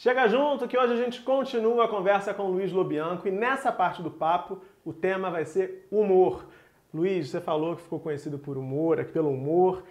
[0.00, 3.70] Chega junto que hoje a gente continua a conversa com o Luiz Lobianco e nessa
[3.70, 6.46] parte do papo o tema vai ser humor.
[6.92, 9.82] Luiz, você falou que ficou conhecido por humor, aqui pelo humor,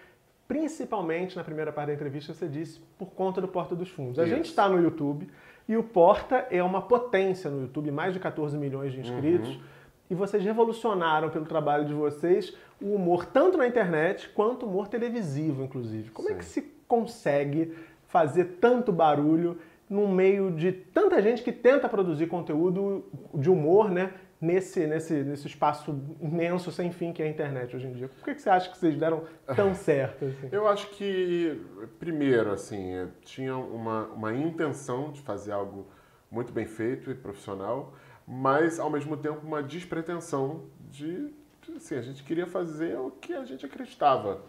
[0.47, 4.17] principalmente na primeira parte da entrevista você disse por conta do Porta dos Fundos.
[4.17, 4.35] A Isso.
[4.35, 5.29] gente está no YouTube
[5.67, 9.57] e o Porta é uma potência no YouTube, mais de 14 milhões de inscritos.
[9.57, 9.61] Uhum.
[10.09, 15.63] E vocês revolucionaram pelo trabalho de vocês o humor tanto na internet quanto humor televisivo,
[15.63, 16.09] inclusive.
[16.09, 17.75] Como é que se consegue
[18.07, 24.13] fazer tanto barulho no meio de tanta gente que tenta produzir conteúdo de humor, né?
[24.41, 28.07] Nesse, nesse, nesse espaço imenso, sem fim que é a internet hoje em dia.
[28.07, 30.25] Por que, que você acha que vocês deram tão certo?
[30.25, 30.47] assim?
[30.49, 31.61] Eu acho que,
[31.99, 35.87] primeiro, assim, eu tinha uma, uma intenção de fazer algo
[36.31, 37.93] muito bem feito e profissional,
[38.25, 43.33] mas, ao mesmo tempo, uma despretensão de, de, assim, a gente queria fazer o que
[43.33, 44.41] a gente acreditava,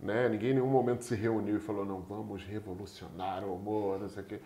[0.00, 0.28] né?
[0.28, 4.22] Ninguém em nenhum momento se reuniu e falou, não, vamos revolucionar o humor, não sei
[4.24, 4.40] o quê.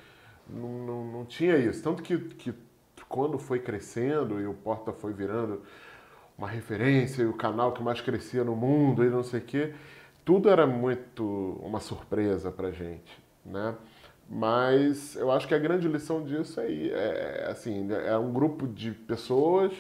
[0.53, 1.83] Não, não, não tinha isso.
[1.83, 2.55] Tanto que, que
[3.09, 5.61] quando foi crescendo e o Porta foi virando
[6.39, 9.75] uma referência e o canal que mais crescia no mundo e não sei o quê,
[10.25, 13.75] tudo era muito uma surpresa pra gente, né?
[14.29, 18.93] Mas eu acho que a grande lição disso é, é assim, é um grupo de
[18.93, 19.73] pessoas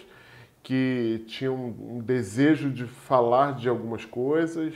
[0.62, 4.74] que tinham um desejo de falar de algumas coisas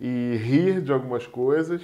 [0.00, 1.82] e rir de algumas coisas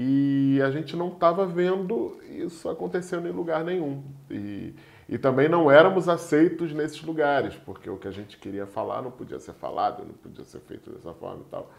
[0.00, 4.04] e a gente não estava vendo isso acontecendo em lugar nenhum.
[4.30, 4.72] E,
[5.08, 9.10] e também não éramos aceitos nesses lugares, porque o que a gente queria falar não
[9.10, 11.72] podia ser falado, não podia ser feito dessa forma e tal.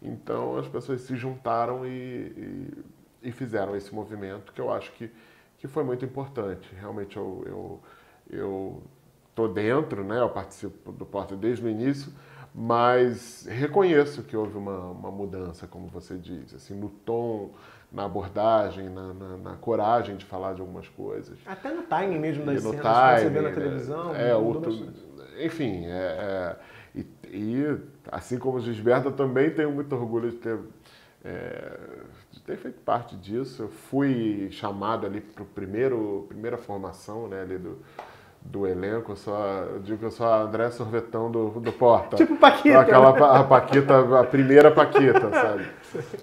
[0.00, 2.84] Então as pessoas se juntaram e, e,
[3.24, 5.10] e fizeram esse movimento que eu acho que,
[5.58, 6.74] que foi muito importante.
[6.80, 7.82] Realmente eu, eu,
[8.30, 8.82] eu
[9.34, 10.18] tô dentro, né?
[10.18, 12.10] eu participo do Porta desde o início,
[12.58, 17.50] mas reconheço que houve uma, uma mudança, como você diz, assim, no tom,
[17.92, 21.38] na abordagem, na, na, na coragem de falar de algumas coisas.
[21.44, 24.12] Até no timing mesmo das cenas que você vê na timing, televisão.
[24.14, 24.30] né?
[24.30, 24.72] É, outro,
[25.38, 26.56] enfim, é, é,
[26.94, 27.78] e, e,
[28.10, 30.58] assim como Gisberta, também tenho muito orgulho de ter,
[31.22, 31.78] é,
[32.30, 33.64] de ter feito parte disso.
[33.64, 35.46] Eu fui chamado ali para a
[36.26, 37.76] primeira formação né, ali do,
[38.50, 39.12] do elenco.
[39.12, 42.16] Eu, sou a, eu digo que eu sou a André Sorvetão do, do Porta.
[42.16, 42.80] Tipo Paquita.
[42.80, 45.66] Aquela a Paquita, a primeira Paquita, sabe?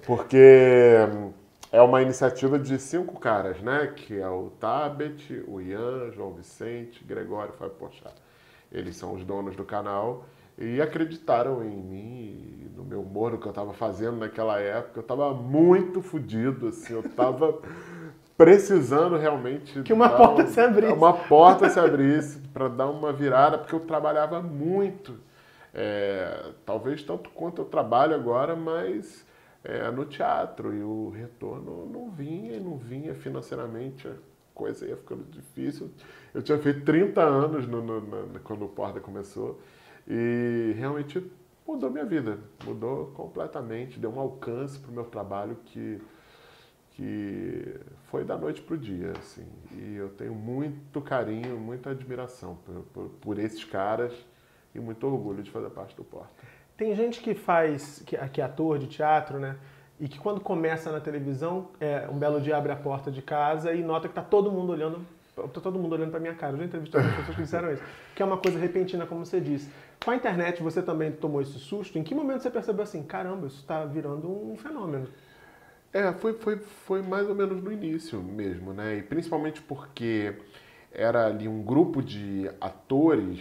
[0.05, 0.97] Porque
[1.71, 3.91] é uma iniciativa de cinco caras, né?
[3.95, 8.13] Que é o Tabet, o Ian, João Vicente, Gregório e Fábio Porchat.
[8.71, 10.25] Eles são os donos do canal
[10.57, 14.99] e acreditaram em mim, no meu humor, no que eu estava fazendo naquela época.
[14.99, 17.59] Eu estava muito fodido, assim, eu estava
[18.43, 19.81] precisando realmente...
[19.83, 20.93] Que uma porta um- se abrisse.
[20.93, 25.17] Uma porta se abrisse para dar uma virada, porque eu trabalhava muito.
[25.73, 29.25] É, talvez tanto quanto eu trabalho agora, mas
[29.63, 30.73] é, no teatro.
[30.75, 34.07] E o retorno não vinha, e não vinha financeiramente.
[34.07, 34.11] A
[34.53, 35.89] coisa ia ficando difícil.
[36.33, 39.59] Eu tinha feito 30 anos no, no- na- quando o Porta começou.
[40.07, 41.25] E realmente
[41.65, 42.37] mudou minha vida.
[42.65, 43.99] Mudou completamente.
[43.99, 45.99] Deu um alcance para o meu trabalho que
[46.93, 49.45] que foi da noite pro dia, assim.
[49.71, 54.13] E eu tenho muito carinho, muita admiração por, por, por esses caras
[54.73, 56.33] e muito orgulho de fazer parte do Porta.
[56.77, 59.57] Tem gente que faz, que, que é ator de teatro, né?
[59.99, 63.73] E que quando começa na televisão, é, um belo dia abre a porta de casa
[63.73, 65.05] e nota que tá todo mundo olhando,
[65.35, 66.53] tá todo mundo olhando pra minha cara.
[66.53, 67.83] Eu já entrevistei algumas pessoas que disseram isso.
[68.15, 69.69] Que é uma coisa repentina, como você disse.
[70.03, 71.97] Com a internet, você também tomou esse susto?
[71.97, 75.07] Em que momento você percebeu assim, caramba, isso tá virando um fenômeno?
[75.93, 78.97] É, foi, foi, foi mais ou menos no início mesmo, né?
[78.97, 80.33] E principalmente porque
[80.91, 83.39] era ali um grupo de atores,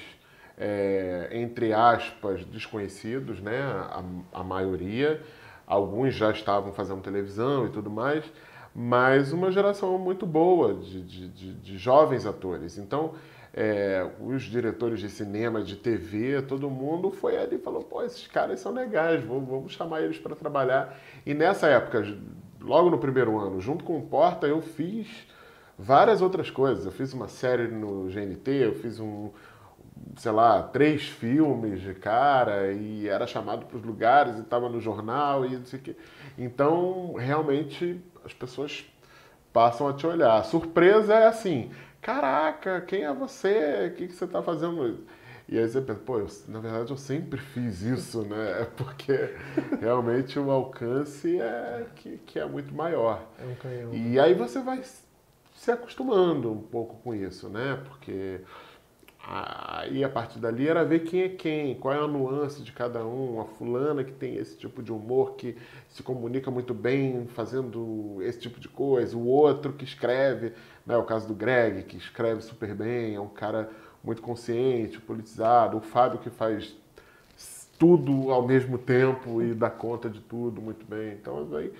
[0.58, 3.58] é, entre aspas, desconhecidos, né?
[3.62, 4.04] A,
[4.34, 5.22] a maioria.
[5.66, 8.30] Alguns já estavam fazendo televisão e tudo mais,
[8.74, 12.76] mas uma geração muito boa de, de, de, de jovens atores.
[12.76, 13.14] Então,
[13.54, 18.26] é, os diretores de cinema, de TV, todo mundo foi ali e falou: pô, esses
[18.26, 20.98] caras são legais, vamos, vamos chamar eles para trabalhar.
[21.26, 22.02] E nessa época,
[22.60, 25.08] logo no primeiro ano, junto com o Porta, eu fiz
[25.78, 26.86] várias outras coisas.
[26.86, 29.30] Eu fiz uma série no GNT, eu fiz um,
[30.16, 34.80] sei lá, três filmes de cara e era chamado para os lugares e estava no
[34.80, 35.96] jornal e não sei o quê.
[36.38, 38.86] Então, realmente, as pessoas
[39.52, 40.38] passam a te olhar.
[40.38, 41.70] A surpresa é assim,
[42.02, 43.86] caraca, quem é você?
[43.92, 45.06] O que, que você está fazendo?
[45.48, 48.66] E aí você pensa, pô, eu- na verdade eu sempre fiz isso, né?
[48.76, 49.34] Porque
[49.80, 53.26] realmente o alcance é que, que é muito maior.
[53.38, 53.94] É um canhão.
[53.94, 54.82] E aí você vai
[55.54, 57.80] se acostumando um pouco com isso, né?
[57.84, 58.40] Porque
[59.24, 63.06] Aí a partir dali era ver quem é quem, qual é a nuance de cada
[63.06, 65.56] um, a fulana que tem esse tipo de humor, que
[65.88, 70.52] se comunica muito bem fazendo esse tipo de coisa, o outro que escreve,
[70.84, 73.70] né, o caso do Greg, que escreve super bem, é um cara
[74.02, 76.76] muito consciente, politizado, o Fábio que faz
[77.78, 81.12] tudo ao mesmo tempo e dá conta de tudo muito bem.
[81.12, 81.72] Então aí,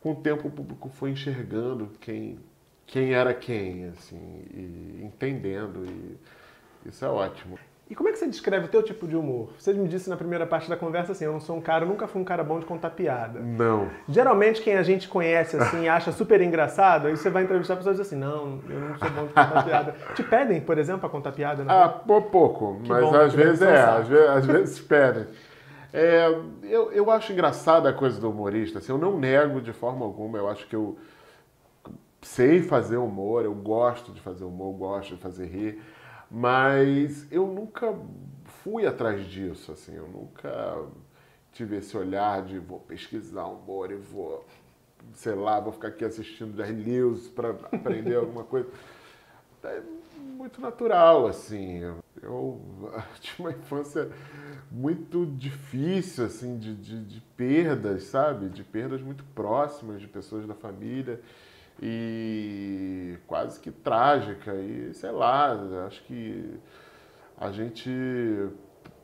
[0.00, 2.38] com o tempo o público foi enxergando quem,
[2.86, 6.39] quem era quem, assim, e entendendo e
[6.86, 7.58] isso é ótimo.
[7.90, 9.50] E como é que você descreve o teu tipo de humor?
[9.58, 12.06] Você me disse na primeira parte da conversa assim, eu não sou um cara, nunca
[12.06, 13.40] fui um cara bom de contar piada.
[13.40, 13.88] Não.
[14.08, 18.00] Geralmente quem a gente conhece assim, acha super engraçado, aí você vai entrevistar pessoas e
[18.00, 19.96] diz assim, não, eu não sou bom de contar piada.
[20.14, 21.64] Te pedem, por exemplo, para contar piada?
[21.66, 25.26] Ah, por pouco, que mas bom, às vezes é, às vezes, às vezes pedem.
[25.92, 26.28] É,
[26.62, 30.38] eu, eu acho engraçada a coisa do humorista, assim, eu não nego de forma alguma,
[30.38, 30.96] eu acho que eu
[32.22, 35.82] sei fazer humor, eu gosto de fazer humor, gosto de fazer rir.
[36.30, 37.92] Mas eu nunca
[38.62, 40.86] fui atrás disso, assim, eu nunca
[41.52, 44.46] tive esse olhar de vou pesquisar humor e vou,
[45.14, 48.68] sei lá, vou ficar aqui assistindo Jerry Lewis para aprender alguma coisa.
[49.62, 49.82] É
[50.16, 51.80] muito natural, assim.
[52.22, 52.62] Eu
[53.20, 54.10] tive uma infância
[54.70, 58.48] muito difícil, assim, de, de, de perdas, sabe?
[58.48, 61.20] De perdas muito próximas de pessoas da família
[61.80, 64.54] e quase que trágica.
[64.54, 65.52] E sei lá,
[65.86, 66.58] acho que
[67.38, 67.90] a gente,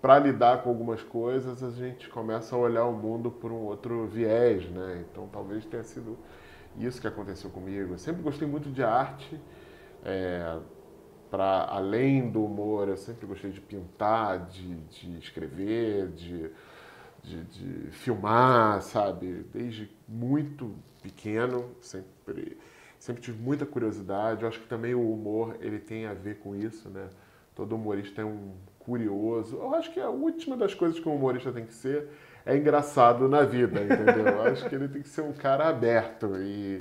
[0.02, 4.06] para lidar com algumas coisas, a gente começa a olhar o mundo por um outro
[4.06, 5.04] viés, né?
[5.10, 6.18] Então talvez tenha sido
[6.78, 7.94] isso que aconteceu comigo.
[7.94, 9.40] Eu sempre gostei muito de arte.
[10.04, 10.58] É,
[11.30, 16.50] para além do humor, eu sempre gostei de pintar, de, de escrever, de,
[17.22, 19.44] de, de, filmar, sabe?
[19.52, 22.55] Desde muito pequeno, sempre,
[22.98, 24.42] sempre tive muita curiosidade.
[24.42, 27.08] Eu acho que também o humor ele tem a ver com isso, né?
[27.54, 29.56] Todo humorista é um curioso.
[29.56, 32.08] Eu acho que a última das coisas que um humorista tem que ser
[32.44, 34.26] é engraçado na vida, entendeu?
[34.28, 36.78] Eu acho que ele tem que ser um cara aberto e,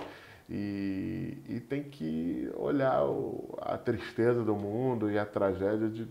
[0.48, 6.08] e, e tem que olhar o, a tristeza do mundo e a tragédia de,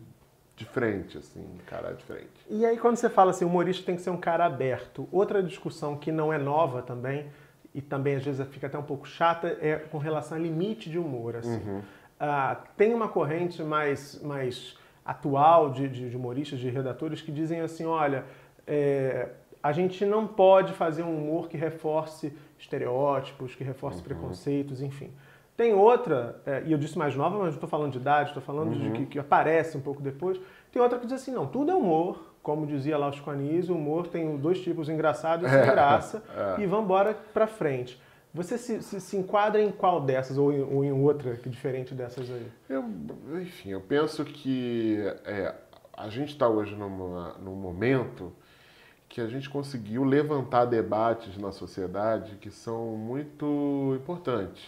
[0.56, 2.44] de frente, assim, encarar de frente.
[2.50, 5.40] E aí quando você fala assim, o humorista tem que ser um cara aberto, outra
[5.40, 7.28] discussão que não é nova também
[7.74, 10.98] e também às vezes fica até um pouco chata, é com relação ao limite de
[10.98, 11.36] humor.
[11.36, 11.60] Assim.
[11.68, 11.78] Uhum.
[11.78, 17.84] Uh, tem uma corrente mais, mais atual de, de, humoristas, de redatores, que dizem assim,
[17.84, 18.24] olha,
[18.66, 19.28] é,
[19.62, 24.04] a gente não pode fazer um humor que reforce estereótipos, que reforce uhum.
[24.04, 25.10] preconceitos, enfim.
[25.56, 28.42] Tem outra, é, e eu disse mais nova, mas não estou falando de idade, estou
[28.42, 28.78] falando uhum.
[28.78, 30.40] de que, que, aparece um pouco depois.
[30.72, 33.78] Tem outra que diz assim, não, tudo é humor, como dizia lá os Anísio, o
[33.78, 36.62] humor tem dois tipos, engraçado e sem é, graça, é.
[36.62, 38.00] e vamos embora para frente.
[38.34, 41.94] Você se, se, se, enquadra em qual dessas, ou em, ou em, outra que diferente
[41.94, 42.46] dessas aí?
[42.68, 42.84] Eu,
[43.40, 45.54] enfim, eu penso que é,
[45.96, 48.32] a gente está hoje numa, num momento
[49.08, 54.62] que a gente conseguiu levantar debates na sociedade que são muito importantes.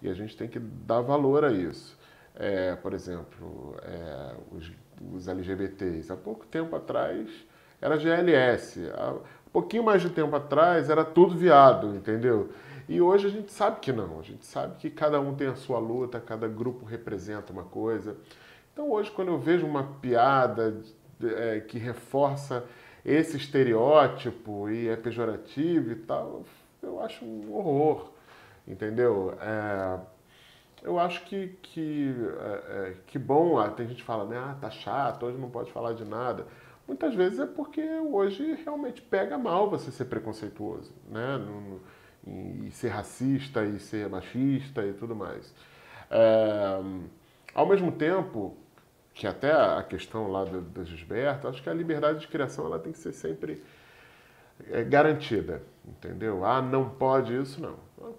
[0.00, 1.96] E a gente tem que dar valor a isso.
[2.34, 4.70] É, por exemplo, é, os
[5.10, 6.12] os LGBTs.
[6.12, 7.28] Há pouco tempo atrás
[7.80, 8.90] era GLS.
[8.94, 9.16] Há
[9.52, 12.50] pouquinho mais de tempo atrás era tudo viado, entendeu?
[12.88, 14.20] E hoje a gente sabe que não.
[14.20, 18.16] A gente sabe que cada um tem a sua luta, cada grupo representa uma coisa.
[18.72, 20.80] Então hoje quando eu vejo uma piada
[21.22, 22.64] é, que reforça
[23.04, 26.44] esse estereótipo e é pejorativo e tal,
[26.80, 28.12] eu acho um horror,
[28.66, 29.34] entendeu?
[29.40, 29.98] É,
[30.82, 34.56] eu acho que, que, é, é, que bom, ah, tem gente que fala, né, ah,
[34.60, 36.46] tá chato, hoje não pode falar de nada.
[36.86, 41.40] Muitas vezes é porque hoje realmente pega mal você ser preconceituoso, né,
[42.26, 45.54] e ser racista e ser machista e tudo mais.
[46.10, 46.80] É,
[47.54, 48.56] ao mesmo tempo,
[49.14, 52.78] que até a questão lá do, do Gisberto, acho que a liberdade de criação ela
[52.78, 53.62] tem que ser sempre
[54.70, 56.44] é, garantida, entendeu?
[56.44, 57.76] Ah, não pode isso, não.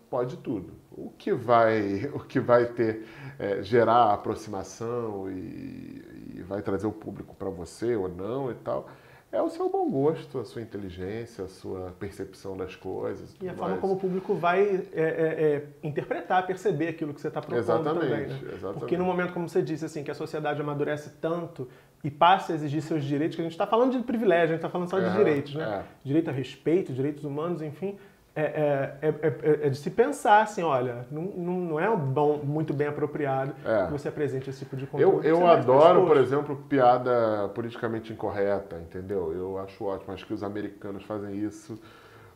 [0.09, 3.05] Pode tudo o que vai, o que vai ter,
[3.39, 8.88] é, gerar aproximação e, e vai trazer o público para você ou não e tal,
[9.31, 13.35] é o seu bom gosto, a sua inteligência, a sua percepção das coisas.
[13.41, 13.57] E a mais.
[13.57, 14.62] forma como o público vai
[14.93, 18.27] é, é, é, interpretar, perceber aquilo que você está propondo exatamente, também.
[18.27, 18.39] Né?
[18.53, 18.79] Exatamente.
[18.79, 21.67] Porque no momento, como você disse, assim, que a sociedade amadurece tanto
[22.03, 24.57] e passa a exigir seus direitos, que a gente está falando de privilégio, a gente
[24.57, 25.63] está falando só de direitos, né?
[25.63, 25.83] É.
[26.03, 27.98] Direito a respeito, direitos humanos, enfim
[28.36, 32.88] é, é, é, é, de se pensar assim, olha, não, não é bom, muito bem
[32.88, 35.24] apropriado que você apresente esse tipo de conteúdo.
[35.24, 39.31] Eu, eu adoro, por exemplo, piada politicamente incorreta, entendeu?
[39.33, 41.79] Eu acho ótimo, acho que os americanos fazem isso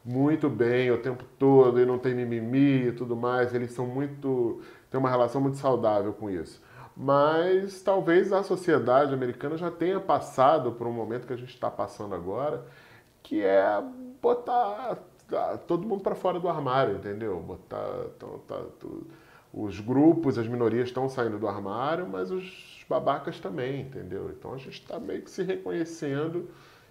[0.06, 4.62] muito bem o tempo todo e não tem mimimi e tudo mais, eles são muito,
[4.92, 6.62] tem uma relação muito saudável com isso.
[7.00, 11.70] Mas talvez a sociedade americana já tenha passado por um momento que a gente está
[11.70, 12.66] passando agora,
[13.22, 13.84] que é
[14.20, 14.98] botar
[15.68, 17.40] todo mundo para fora do armário, entendeu?
[17.40, 17.86] Botar
[18.16, 18.60] então, tá,
[19.54, 24.32] os grupos, as minorias estão saindo do armário, mas os babacas também, entendeu?
[24.32, 26.50] Então a gente está meio que se reconhecendo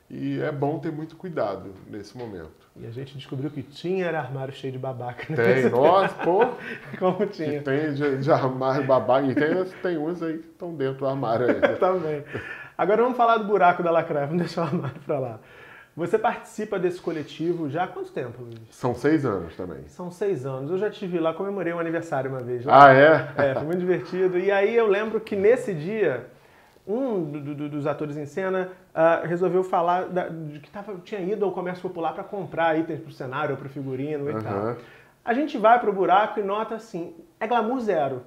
[0.09, 2.67] e é bom ter muito cuidado nesse momento.
[2.77, 5.25] E a gente descobriu que tinha era armário cheio de babaca.
[5.29, 5.37] Né?
[5.37, 6.41] Tem, nossa, pô.
[6.99, 7.63] Como tinha.
[7.63, 9.27] Tem de, de, armário babaca.
[9.27, 11.61] E tem, tem uns aí que estão dentro do armário aí.
[11.77, 12.25] Também.
[12.79, 14.27] Agora vamos falar do buraco da lacraia.
[14.27, 15.41] Vamos deixar o armário para lá.
[15.97, 18.59] Você participa desse coletivo já há quanto tempo, Luiz?
[18.71, 19.89] São seis anos também.
[19.89, 20.71] São seis anos.
[20.71, 22.67] Eu já tive lá, comemorei um aniversário uma vez.
[22.67, 22.89] Lá.
[22.89, 23.29] Ah, é?
[23.39, 24.39] É, foi muito divertido.
[24.39, 26.27] E aí eu lembro que nesse dia,
[26.87, 31.21] um do, do, dos atores em cena uh, resolveu falar da, de que tava, tinha
[31.21, 34.35] ido ao comércio popular para comprar itens para o cenário ou para o figurino e
[34.35, 34.41] uhum.
[34.41, 34.77] tal.
[35.25, 38.23] A gente vai para o buraco e nota assim, é glamour zero.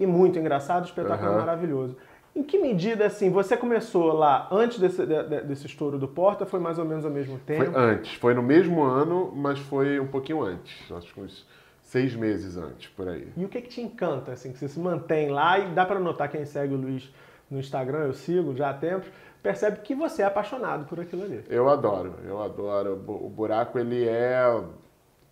[0.00, 1.38] E muito engraçado, espetáculo uhum.
[1.38, 1.96] maravilhoso.
[2.34, 5.04] Em que medida, assim, você começou lá antes desse,
[5.44, 6.46] desse estouro do Porta?
[6.46, 7.70] Foi mais ou menos ao mesmo tempo?
[7.70, 8.14] Foi antes.
[8.14, 10.90] Foi no mesmo ano, mas foi um pouquinho antes.
[10.90, 11.46] Acho que uns
[11.82, 13.28] seis meses antes, por aí.
[13.36, 16.00] E o que, que te encanta, assim, que você se mantém lá e dá para
[16.00, 17.12] notar quem segue o Luiz
[17.52, 19.08] no Instagram, eu sigo já há tempos,
[19.42, 21.44] percebe que você é apaixonado por aquilo ali.
[21.50, 22.94] Eu adoro, eu adoro.
[23.06, 24.42] O Buraco, ele é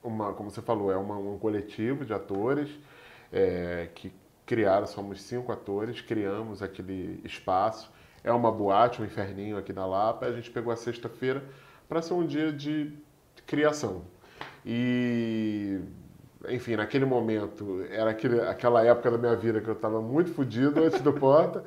[0.02, 2.68] uma, como você falou, é uma, um coletivo de atores
[3.32, 4.12] é, que
[4.44, 7.90] criaram, somos cinco atores, criamos aquele espaço.
[8.22, 10.26] É uma boate, um inferninho aqui na Lapa.
[10.26, 11.42] A gente pegou a sexta-feira
[11.88, 12.92] para ser um dia de
[13.46, 14.02] criação.
[14.66, 15.80] E,
[16.48, 20.80] enfim, naquele momento, era aquele, aquela época da minha vida que eu estava muito fodido
[20.84, 21.62] antes do Porta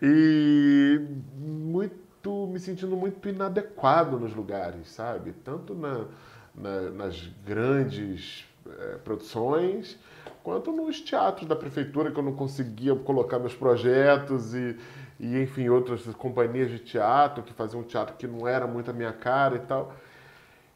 [0.00, 1.00] e
[1.36, 5.32] muito me sentindo muito inadequado nos lugares, sabe?
[5.44, 6.06] Tanto na,
[6.54, 9.98] na, nas grandes é, produções,
[10.42, 14.76] quanto nos teatros da prefeitura, que eu não conseguia colocar meus projetos e,
[15.20, 18.94] e, enfim, outras companhias de teatro que faziam um teatro que não era muito a
[18.94, 19.94] minha cara e tal.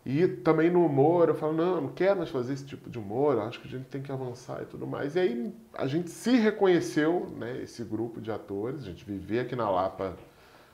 [0.04, 3.38] E também no humor, eu falo, não, não quero mais fazer esse tipo de humor,
[3.40, 5.14] acho que a gente tem que avançar e tudo mais.
[5.14, 9.54] E aí a gente se reconheceu, né, esse grupo de atores, a gente vivia aqui
[9.54, 10.16] na Lapa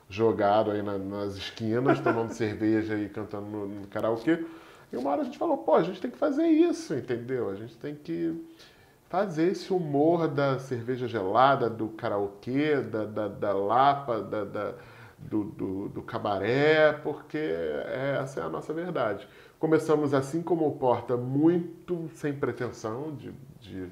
[0.09, 4.45] jogado aí na, nas esquinas, tomando cerveja e cantando no, no karaokê.
[4.93, 7.51] E uma hora a gente falou, pô, a gente tem que fazer isso, entendeu?
[7.51, 8.41] A gente tem que
[9.09, 14.75] fazer esse humor da cerveja gelada, do karaokê, da, da, da lapa, da, da
[15.19, 17.39] do, do, do, cabaré, porque
[18.21, 19.27] essa é a nossa verdade.
[19.59, 23.89] Começamos assim como o Porta, muito sem pretensão de, de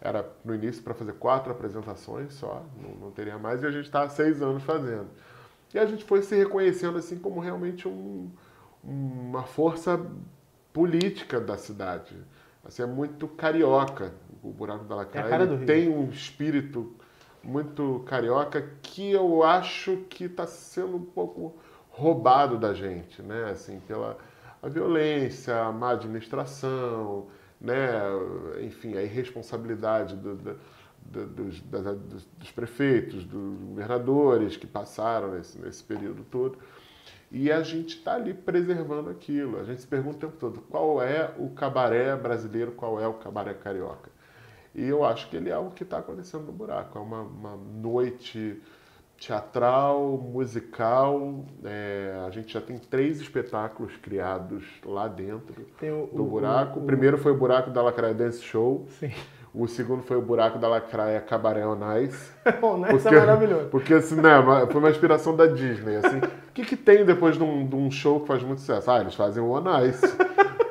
[0.00, 3.84] era no início para fazer quatro apresentações só, não, não teria mais, e a gente
[3.84, 5.08] está há seis anos fazendo.
[5.72, 8.30] E a gente foi se reconhecendo assim como realmente um,
[8.82, 10.04] uma força
[10.72, 12.16] política da cidade.
[12.64, 15.34] Assim, é muito carioca o Buraco da Lacraia.
[15.34, 16.94] É tem um espírito
[17.42, 21.56] muito carioca que eu acho que está sendo um pouco
[21.90, 23.50] roubado da gente, né?
[23.50, 24.16] Assim, pela
[24.62, 27.26] a violência, a má administração,
[27.60, 28.00] né?
[28.62, 30.58] Enfim, a irresponsabilidade do, do,
[31.04, 36.58] do, dos, dos, dos, prefeitos, dos governadores que passaram nesse, nesse período todo.
[37.30, 39.58] E a gente está ali preservando aquilo.
[39.58, 43.14] A gente se pergunta o tempo todo qual é o cabaré brasileiro, qual é o
[43.14, 44.10] cabaré carioca.
[44.74, 46.98] E eu acho que ele é o que está acontecendo no buraco.
[46.98, 48.60] É uma, uma noite
[49.18, 51.44] teatral, musical.
[51.64, 56.78] É, a gente já tem três espetáculos criados lá dentro o, do buraco.
[56.78, 58.86] O, o, o, primeiro foi o Buraco da Lacraia Dance Show.
[58.98, 59.12] Sim.
[59.54, 62.32] O segundo foi o Buraco da Lacraia Cabaré On Ice.
[62.62, 63.68] On Ice é porque, é maravilhoso.
[63.68, 64.30] Porque assim, né,
[64.70, 65.96] foi uma inspiração da Disney.
[65.96, 66.22] Assim, o
[66.54, 68.90] que, que tem depois de um, de um, show que faz muito sucesso?
[68.90, 70.06] Ah, eles fazem o On Ice.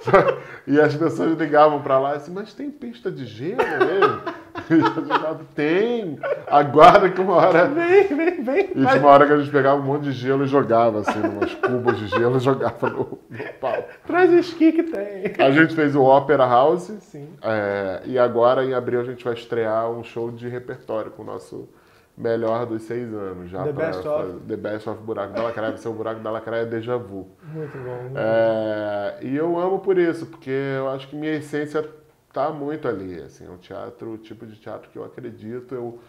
[0.68, 4.22] e as pessoas ligavam para lá assim, mas tem pista de gelo mesmo?
[5.56, 7.68] tem, aguarda que uma hora.
[7.72, 8.64] Vem, vem, vem.
[8.76, 11.20] E tinha uma hora que a gente pegava um monte de gelo e jogava, assim,
[11.20, 13.88] umas cubas de gelo e jogava no, no pau.
[14.06, 15.34] Traz esqui que tem.
[15.46, 16.92] A gente fez o Opera House.
[17.00, 17.30] Sim.
[17.42, 21.26] É, e agora, em abril, a gente vai estrear um show de repertório com o
[21.26, 21.70] nosso
[22.18, 23.64] melhor dos seis anos já.
[23.64, 24.40] The Best of.
[24.48, 27.30] The Best of Buraco da Lacraia, o Buraco da Lacraia Deja Vu.
[27.44, 28.02] Muito bom.
[28.04, 29.28] Muito é, bom.
[29.28, 31.88] E eu amo por isso, porque eu acho que minha essência
[32.34, 36.00] tá muito ali, assim, é um teatro, o tipo de teatro que eu acredito, eu,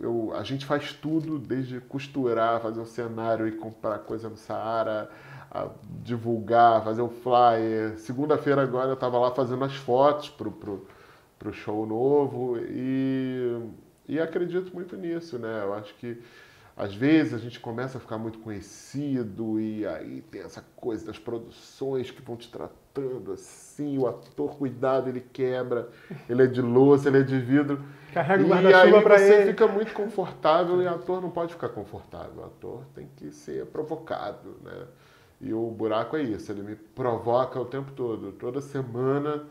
[0.00, 5.10] eu, a gente faz tudo, desde costurar, fazer um cenário e comprar coisa no Saara,
[6.02, 7.98] divulgar, fazer o um flyer.
[7.98, 10.86] Segunda-feira agora eu estava lá fazendo as fotos pro, pro,
[11.38, 13.58] pro show novo e,
[14.10, 15.62] e acredito muito nisso, né?
[15.62, 16.20] Eu acho que
[16.76, 21.18] às vezes a gente começa a ficar muito conhecido e aí tem essa coisa das
[21.18, 25.88] produções que vão te tratando assim, o ator, cuidado, ele quebra,
[26.28, 27.84] ele é de louça, ele é de vidro.
[28.12, 32.42] Carrega o e guarda-chuva você fica muito confortável e o ator não pode ficar confortável.
[32.42, 34.86] O ator tem que ser provocado, né?
[35.40, 38.32] E o buraco é isso, ele me provoca o tempo todo.
[38.32, 39.44] Toda semana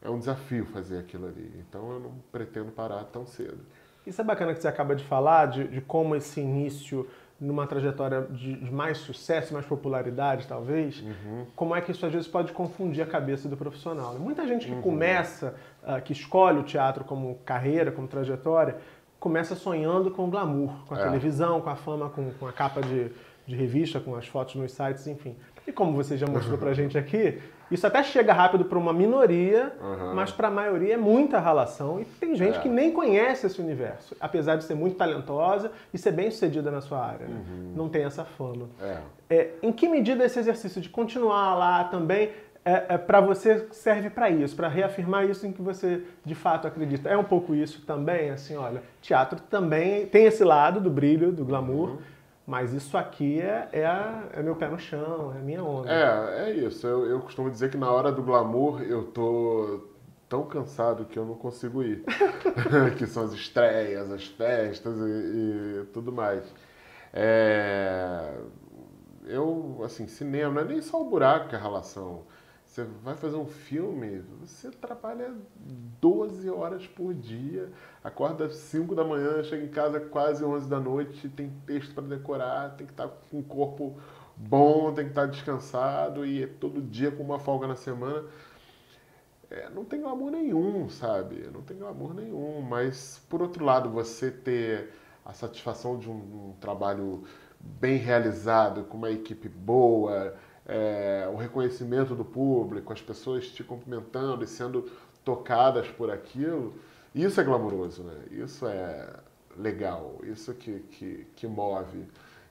[0.00, 1.50] é um desafio fazer aquilo ali.
[1.58, 3.60] Então eu não pretendo parar tão cedo.
[4.06, 7.08] Isso é bacana que você acaba de falar, de, de como esse início
[7.40, 11.46] numa trajetória de, de mais sucesso, mais popularidade, talvez, Uhum.
[11.56, 14.12] como é que isso às vezes pode confundir a cabeça do profissional.
[14.12, 14.18] né?
[14.20, 14.76] Muita gente Uhum.
[14.76, 18.76] que começa, ah, que escolhe o teatro como carreira, como trajetória,
[19.18, 21.02] começa sonhando com o glamour, com a É.
[21.02, 23.10] televisão, com a fama, com, com a capa de,
[23.46, 25.34] de revista, com as fotos nos sites, enfim.
[25.66, 29.72] E como você já mostrou pra gente aqui, isso até chega rápido para uma minoria,
[29.80, 30.14] Uhum.
[30.14, 32.60] mas para a maioria é muita ralação e tem gente É.
[32.60, 36.80] que nem conhece esse universo, apesar de ser muito talentosa e ser bem sucedida na
[36.80, 37.26] sua área.
[37.26, 37.40] né?
[37.74, 38.68] Não tem essa fama.
[38.80, 38.96] É.
[39.30, 42.30] É, em que medida esse exercício de continuar lá também
[42.66, 47.10] é, para você serve para isso, para reafirmar isso em que você de fato acredita?
[47.10, 51.44] É um pouco isso também, assim, olha, teatro também tem esse lado do brilho, do
[51.44, 51.98] glamour,
[52.46, 55.90] mas isso aqui é, é, é meu pé no chão, é a minha onda.
[55.90, 56.86] É, é isso.
[56.86, 59.88] Eu, eu costumo dizer que na hora do glamour eu tô
[60.28, 62.04] tão cansado que eu não consigo ir.
[62.98, 66.44] que são as estreias, as festas e, e tudo mais.
[67.12, 68.34] É,
[69.26, 72.24] eu, assim, cinema, não é nem só o buraco que é a relação.
[72.74, 75.32] Você vai fazer um filme, você trabalha
[76.00, 77.70] 12 horas por dia,
[78.02, 82.02] acorda às 5 da manhã, chega em casa quase 11 da noite, tem texto para
[82.02, 83.96] decorar, tem que estar com o corpo
[84.36, 88.24] bom, tem que estar descansado e é todo dia com uma folga na semana.
[89.48, 91.48] É, não tem glamour nenhum, sabe?
[91.54, 94.90] Não tem glamour nenhum, mas por outro lado, você ter
[95.24, 97.22] a satisfação de um, um trabalho
[97.60, 100.34] bem realizado, com uma equipe boa,
[100.66, 104.90] é, o reconhecimento do público, as pessoas te cumprimentando e sendo
[105.24, 106.74] tocadas por aquilo,
[107.14, 108.24] isso é glamouroso, né?
[108.30, 109.08] Isso é
[109.56, 112.06] legal, isso que, que, que move.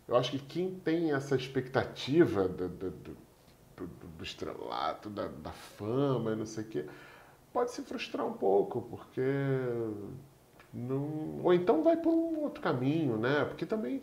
[0.07, 3.87] eu acho que quem tem essa expectativa do, do, do,
[4.17, 6.85] do, estrelato, da, da fama e não sei o quê,
[7.53, 9.22] pode se frustrar um pouco, porque
[10.74, 11.39] não...
[11.43, 13.45] Ou então vai por um outro caminho, né?
[13.45, 14.01] Porque também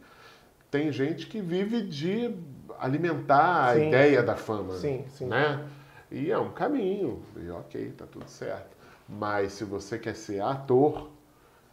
[0.77, 2.37] tem gente que vive de
[2.79, 5.27] alimentar Sim, a ideia da fama, Sim, sim.
[5.27, 5.67] né?
[6.11, 8.77] E é um caminho, e ok, tá tudo certo.
[9.09, 11.11] Mas se você quer ser ator,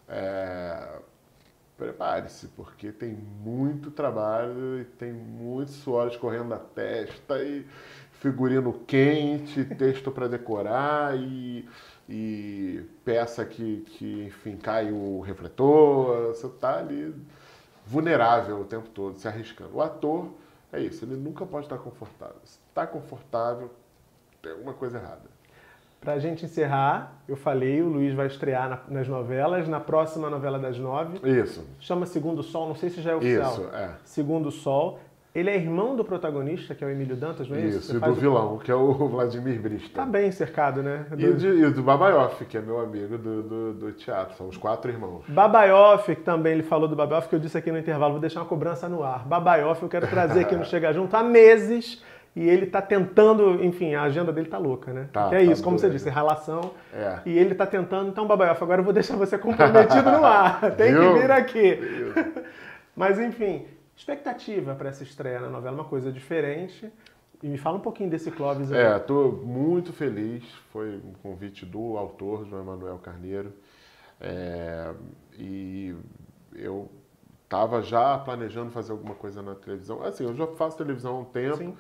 [0.07, 0.99] é,
[1.77, 7.65] prepare-se, porque tem muito trabalho e tem muitos suores correndo da testa e
[8.13, 11.67] figurino quente, texto para decorar e,
[12.07, 16.27] e peça que, que, enfim, cai o refletor.
[16.29, 17.13] Você tá ali
[17.85, 19.71] vulnerável o tempo todo, se arriscando.
[19.75, 20.27] O ator
[20.71, 22.37] é isso, ele nunca pode estar confortável.
[22.43, 23.69] Se está confortável,
[24.41, 25.33] tem alguma coisa errada.
[26.01, 30.59] Pra gente encerrar, eu falei, o Luiz vai estrear na- nas novelas, na próxima novela
[30.59, 31.17] das nove.
[31.23, 33.51] Isso, Chama Segundo Sol, não sei se já é oficial.
[33.53, 33.95] isso, é.
[34.03, 34.99] Segundo Sol.
[35.35, 37.79] Ele é irmão do protagonista, que é o Emílio Dantas, não é isso?
[37.79, 39.89] Isso, e do o- vilão, que é o Vladimir Brista.
[40.01, 41.07] Tá bem cercado, né?
[41.11, 44.35] E, Do- de, e do Babaioff, que é meu amigo do, do, do teatro.
[44.37, 45.23] São os quatro irmãos.
[45.27, 48.41] Babaioff, que também ele falou do Babaioff, que eu disse aqui no intervalo, vou deixar
[48.41, 49.25] uma cobrança no ar.
[49.25, 52.03] Babaioff eu quero trazer aqui no Chega Junto há meses
[52.35, 55.07] e ele tá tentando, enfim, a agenda dele tá louca, né?
[55.11, 56.71] Tá, que é tá isso, como você disse, relação.
[56.93, 57.17] É.
[57.25, 60.59] E ele tá tentando, então, Babaioff, agora eu vou deixar você comprometido no ar.
[60.77, 61.79] Tem que vir aqui.
[62.95, 63.65] Mas, enfim,
[63.95, 66.91] expectativa para essa estreia na novela, uma coisa diferente.
[67.41, 68.79] E me fala um pouquinho desse Clóvis aí.
[68.79, 70.43] É, tô muito feliz.
[70.71, 73.53] Foi um convite do autor, João Emanuel Carneiro.
[74.21, 74.93] É,
[75.37, 75.93] e
[76.55, 76.89] eu
[77.43, 80.01] estava já planejando fazer alguma coisa na televisão.
[80.01, 81.77] Assim, eu já faço televisão há um tempo, Sim.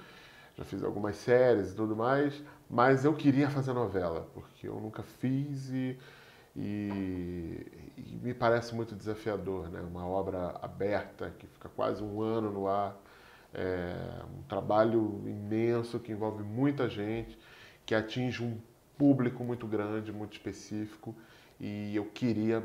[0.57, 5.01] já fiz algumas séries e tudo mais, mas eu queria fazer novela, porque eu nunca
[5.01, 5.97] fiz e,
[6.55, 7.65] e,
[7.97, 9.81] e me parece muito desafiador, né?
[9.81, 12.97] Uma obra aberta que fica quase um ano no ar,
[13.53, 13.95] é
[14.37, 17.37] um trabalho imenso que envolve muita gente,
[17.85, 18.57] que atinge um
[18.97, 21.15] público muito grande, muito específico,
[21.59, 22.63] e eu queria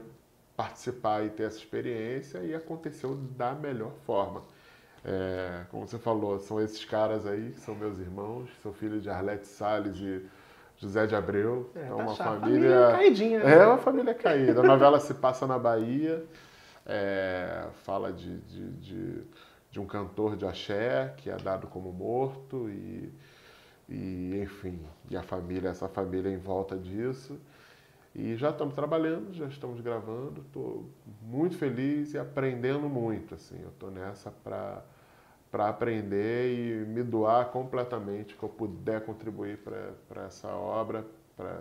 [0.57, 4.43] participar e ter essa experiência e aconteceu da melhor forma.
[5.05, 9.47] É, como você falou, são esses caras aí, são meus irmãos, sou filho de Arlete
[9.47, 10.27] Salles e
[10.79, 11.71] José de Abreu.
[11.75, 12.41] É, É, tá uma família.
[12.41, 13.55] Família caidinha, né?
[13.55, 14.61] É uma família caída.
[14.61, 16.25] A novela se passa na Bahia,
[16.87, 19.23] é, fala de, de, de,
[19.71, 23.13] de um cantor de axé que é dado como morto e,
[23.89, 27.39] e enfim, e a família, essa família em volta disso.
[28.15, 30.89] E já estamos trabalhando, já estamos gravando, estou
[31.23, 33.35] muito feliz e aprendendo muito.
[33.35, 34.83] Assim, eu estou nessa para
[35.51, 39.59] para aprender e me doar completamente que eu puder contribuir
[40.09, 41.05] para essa obra.
[41.37, 41.59] Pra...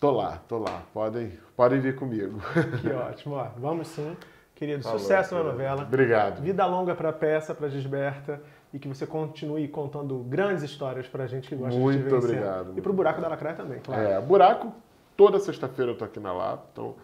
[0.00, 0.82] Tô lá, tô lá.
[0.92, 2.40] Podem, podem vir comigo.
[2.82, 3.36] Que ótimo.
[3.36, 4.16] Ó, vamos sim.
[4.54, 5.82] Querido, Falou, sucesso na novela.
[5.82, 6.40] Obrigado.
[6.40, 8.40] Vida longa para a peça, para Gisberta
[8.72, 12.24] e que você continue contando grandes histórias para a gente que gosta Muito de Muito
[12.24, 12.72] obrigado.
[12.76, 14.02] E para o Buraco da Lacraia também, claro.
[14.02, 14.72] É, Buraco,
[15.16, 16.96] toda sexta-feira eu tô aqui na Lapa, então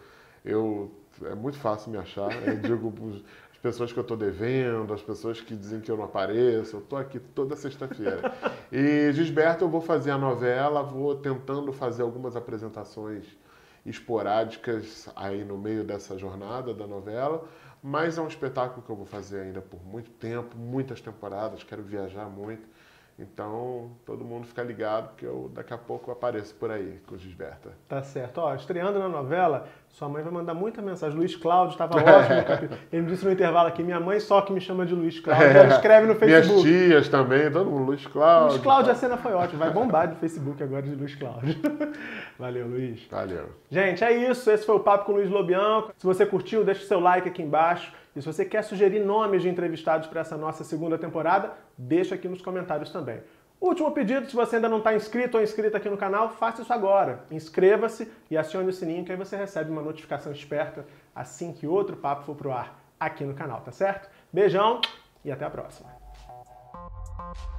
[0.43, 0.91] eu
[1.23, 2.29] é muito fácil me achar.
[2.45, 2.93] Eu digo
[3.61, 6.97] pessoas que eu estou devendo, as pessoas que dizem que eu não apareço, eu estou
[6.97, 8.31] aqui toda sexta-feira.
[8.73, 13.25] E Gisberto, eu vou fazer a novela, vou tentando fazer algumas apresentações
[13.85, 17.43] esporádicas aí no meio dessa jornada da novela,
[17.83, 21.83] mas é um espetáculo que eu vou fazer ainda por muito tempo, muitas temporadas, quero
[21.83, 22.65] viajar muito.
[23.19, 27.17] Então, todo mundo fica ligado, porque eu daqui a pouco apareço por aí com o
[27.17, 27.71] Gisberta.
[27.87, 28.39] Tá certo.
[28.39, 31.17] Ó, estreando na novela, sua mãe vai mandar muita mensagem.
[31.17, 32.77] Luiz Cláudio estava ótimo.
[32.91, 35.47] Ele me disse no intervalo aqui, minha mãe só que me chama de Luiz Cláudio.
[35.47, 35.57] É.
[35.57, 36.63] Ela escreve no Facebook.
[36.63, 38.51] Minhas tias também, todo mundo, Luiz Cláudio.
[38.51, 39.65] Luiz Cláudio, a cena foi ótima.
[39.65, 41.55] Vai bombar no Facebook agora de Luiz Cláudio.
[42.39, 43.05] Valeu, Luiz.
[43.11, 43.49] Valeu.
[43.69, 44.49] Gente, é isso.
[44.49, 45.93] Esse foi o Papo com o Luiz Lobianco.
[45.97, 47.93] Se você curtiu, deixa o seu like aqui embaixo.
[48.15, 52.27] E se você quer sugerir nomes de entrevistados para essa nossa segunda temporada, deixa aqui
[52.27, 53.21] nos comentários também.
[53.61, 56.73] Último pedido, se você ainda não está inscrito ou inscrita aqui no canal, faça isso
[56.73, 57.23] agora.
[57.29, 60.83] Inscreva-se e acione o sininho que aí você recebe uma notificação esperta
[61.15, 64.09] assim que outro papo for pro ar aqui no canal, tá certo?
[64.33, 64.81] Beijão
[65.23, 66.00] e até a próxima.
[67.21, 67.51] you